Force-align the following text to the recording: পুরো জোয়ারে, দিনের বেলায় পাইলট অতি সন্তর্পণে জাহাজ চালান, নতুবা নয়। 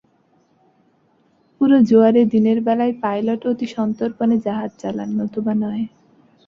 পুরো 1.55 1.77
জোয়ারে, 1.89 2.21
দিনের 2.33 2.57
বেলায় 2.61 2.93
পাইলট 3.03 3.41
অতি 3.47 3.67
সন্তর্পণে 3.75 4.35
জাহাজ 4.45 4.71
চালান, 4.81 5.09
নতুবা 5.19 5.53
নয়। 5.63 5.85